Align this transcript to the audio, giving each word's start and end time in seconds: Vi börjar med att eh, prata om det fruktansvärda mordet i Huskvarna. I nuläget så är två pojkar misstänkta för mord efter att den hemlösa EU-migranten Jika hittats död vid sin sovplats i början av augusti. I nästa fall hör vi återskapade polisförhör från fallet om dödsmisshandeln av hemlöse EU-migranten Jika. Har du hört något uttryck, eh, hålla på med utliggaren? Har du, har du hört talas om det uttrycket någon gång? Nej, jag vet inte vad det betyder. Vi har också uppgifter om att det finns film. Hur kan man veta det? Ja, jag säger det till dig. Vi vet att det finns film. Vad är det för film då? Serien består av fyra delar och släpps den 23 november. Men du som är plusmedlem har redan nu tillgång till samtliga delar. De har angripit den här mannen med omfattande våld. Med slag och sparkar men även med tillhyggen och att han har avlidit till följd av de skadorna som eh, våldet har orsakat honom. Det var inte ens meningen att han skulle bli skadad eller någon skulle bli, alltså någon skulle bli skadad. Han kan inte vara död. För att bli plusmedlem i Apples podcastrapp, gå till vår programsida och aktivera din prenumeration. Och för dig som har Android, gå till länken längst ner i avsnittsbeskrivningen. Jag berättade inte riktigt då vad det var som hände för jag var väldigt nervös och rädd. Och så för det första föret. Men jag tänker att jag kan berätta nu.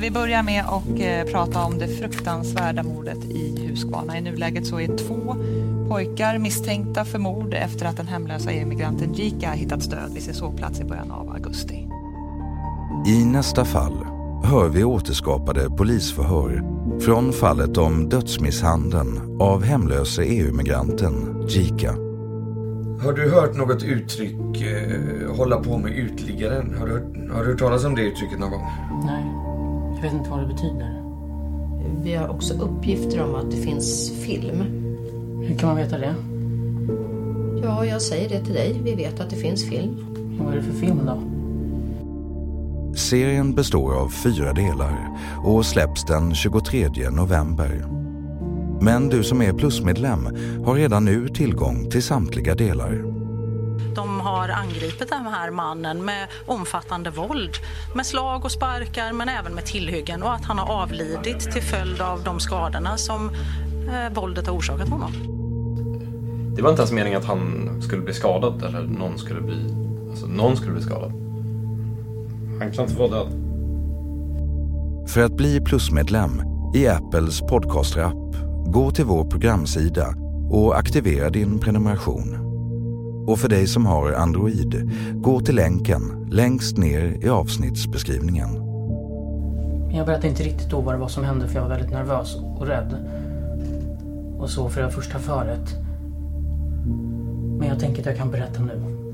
Vi 0.00 0.10
börjar 0.10 0.42
med 0.42 0.64
att 0.64 1.00
eh, 1.00 1.32
prata 1.32 1.64
om 1.64 1.78
det 1.78 1.88
fruktansvärda 1.88 2.82
mordet 2.82 3.24
i 3.24 3.68
Huskvarna. 3.68 4.18
I 4.18 4.20
nuläget 4.20 4.66
så 4.66 4.80
är 4.80 4.96
två 4.96 5.36
pojkar 5.88 6.38
misstänkta 6.38 7.04
för 7.04 7.18
mord 7.18 7.54
efter 7.54 7.86
att 7.86 7.96
den 7.96 8.06
hemlösa 8.06 8.52
EU-migranten 8.52 9.12
Jika 9.14 9.50
hittats 9.50 9.86
död 9.86 10.10
vid 10.14 10.22
sin 10.22 10.34
sovplats 10.34 10.80
i 10.80 10.84
början 10.84 11.10
av 11.10 11.30
augusti. 11.30 11.88
I 13.06 13.24
nästa 13.24 13.64
fall 13.64 14.06
hör 14.44 14.68
vi 14.68 14.84
återskapade 14.84 15.70
polisförhör 15.70 16.62
från 17.00 17.32
fallet 17.32 17.76
om 17.76 18.08
dödsmisshandeln 18.08 19.40
av 19.40 19.64
hemlöse 19.64 20.22
EU-migranten 20.22 21.46
Jika. 21.48 21.90
Har 23.02 23.12
du 23.12 23.30
hört 23.30 23.56
något 23.56 23.82
uttryck, 23.82 24.62
eh, 24.62 25.36
hålla 25.36 25.56
på 25.56 25.78
med 25.78 25.92
utliggaren? 25.92 26.74
Har 26.78 26.86
du, 26.86 26.92
har 27.32 27.44
du 27.44 27.50
hört 27.50 27.58
talas 27.58 27.84
om 27.84 27.94
det 27.94 28.02
uttrycket 28.02 28.38
någon 28.38 28.50
gång? 28.50 28.66
Nej, 29.04 29.49
jag 30.02 30.10
vet 30.10 30.18
inte 30.18 30.30
vad 30.30 30.40
det 30.40 30.46
betyder. 30.46 31.02
Vi 32.02 32.14
har 32.14 32.28
också 32.28 32.54
uppgifter 32.54 33.22
om 33.22 33.34
att 33.34 33.50
det 33.50 33.56
finns 33.56 34.10
film. 34.10 34.62
Hur 35.42 35.56
kan 35.58 35.68
man 35.68 35.76
veta 35.76 35.98
det? 35.98 36.14
Ja, 37.62 37.84
jag 37.84 38.02
säger 38.02 38.28
det 38.28 38.44
till 38.44 38.54
dig. 38.54 38.80
Vi 38.84 38.94
vet 38.94 39.20
att 39.20 39.30
det 39.30 39.36
finns 39.36 39.68
film. 39.68 39.96
Vad 40.40 40.52
är 40.52 40.56
det 40.56 40.62
för 40.62 40.72
film 40.72 41.00
då? 41.06 41.22
Serien 42.96 43.54
består 43.54 43.94
av 43.94 44.08
fyra 44.08 44.52
delar 44.52 45.08
och 45.44 45.66
släpps 45.66 46.04
den 46.04 46.34
23 46.34 46.88
november. 47.10 47.84
Men 48.80 49.08
du 49.08 49.22
som 49.22 49.42
är 49.42 49.52
plusmedlem 49.52 50.28
har 50.64 50.74
redan 50.74 51.04
nu 51.04 51.28
tillgång 51.28 51.90
till 51.90 52.02
samtliga 52.02 52.54
delar. 52.54 53.09
De 53.94 54.20
har 54.20 54.48
angripit 54.48 55.08
den 55.08 55.26
här 55.26 55.50
mannen 55.50 56.04
med 56.04 56.28
omfattande 56.46 57.10
våld. 57.10 57.50
Med 57.94 58.06
slag 58.06 58.44
och 58.44 58.52
sparkar 58.52 59.12
men 59.12 59.28
även 59.28 59.54
med 59.54 59.64
tillhyggen 59.64 60.22
och 60.22 60.32
att 60.32 60.44
han 60.44 60.58
har 60.58 60.82
avlidit 60.82 61.52
till 61.52 61.62
följd 61.62 62.00
av 62.00 62.22
de 62.24 62.40
skadorna 62.40 62.96
som 62.96 63.30
eh, 63.88 64.12
våldet 64.14 64.46
har 64.46 64.54
orsakat 64.54 64.88
honom. 64.88 65.12
Det 66.56 66.62
var 66.62 66.70
inte 66.70 66.82
ens 66.82 66.92
meningen 66.92 67.18
att 67.18 67.26
han 67.26 67.68
skulle 67.82 68.02
bli 68.02 68.14
skadad 68.14 68.62
eller 68.62 68.82
någon 68.82 69.18
skulle 69.18 69.40
bli, 69.40 69.74
alltså 70.10 70.26
någon 70.26 70.56
skulle 70.56 70.72
bli 70.72 70.82
skadad. 70.82 71.12
Han 72.58 72.72
kan 72.72 72.84
inte 72.84 72.98
vara 72.98 73.08
död. 73.08 73.32
För 75.08 75.24
att 75.24 75.36
bli 75.36 75.60
plusmedlem 75.60 76.42
i 76.74 76.88
Apples 76.88 77.40
podcastrapp, 77.40 78.36
gå 78.66 78.90
till 78.90 79.04
vår 79.04 79.24
programsida 79.24 80.14
och 80.50 80.78
aktivera 80.78 81.30
din 81.30 81.58
prenumeration. 81.58 82.49
Och 83.30 83.38
för 83.38 83.48
dig 83.48 83.66
som 83.66 83.86
har 83.86 84.12
Android, 84.12 84.90
gå 85.14 85.40
till 85.40 85.54
länken 85.54 86.28
längst 86.30 86.76
ner 86.76 87.18
i 87.24 87.28
avsnittsbeskrivningen. 87.28 88.48
Jag 89.92 90.06
berättade 90.06 90.28
inte 90.28 90.42
riktigt 90.42 90.70
då 90.70 90.80
vad 90.80 90.94
det 90.94 90.98
var 90.98 91.08
som 91.08 91.24
hände 91.24 91.48
för 91.48 91.54
jag 91.54 91.62
var 91.62 91.68
väldigt 91.68 91.90
nervös 91.90 92.36
och 92.36 92.66
rädd. 92.66 92.94
Och 94.38 94.50
så 94.50 94.68
för 94.68 94.82
det 94.82 94.90
första 94.90 95.18
föret. 95.18 95.74
Men 97.58 97.68
jag 97.68 97.78
tänker 97.78 98.00
att 98.00 98.06
jag 98.06 98.16
kan 98.16 98.30
berätta 98.30 98.62
nu. 98.62 99.09